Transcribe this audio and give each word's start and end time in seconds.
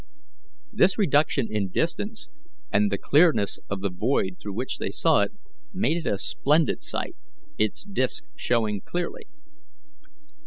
This 0.73 0.97
reduction 0.97 1.47
in 1.55 1.69
distance, 1.69 2.27
and 2.71 2.91
the 2.91 2.97
clearness 2.97 3.59
of 3.69 3.81
the 3.81 3.91
void 3.91 4.37
through 4.41 4.53
which 4.55 4.79
they 4.79 4.89
saw 4.89 5.19
it, 5.21 5.31
made 5.75 5.95
it 5.95 6.09
a 6.11 6.17
splendid 6.17 6.81
sight, 6.81 7.15
its 7.59 7.83
disk 7.83 8.23
showing 8.35 8.81
clearly. 8.83 9.27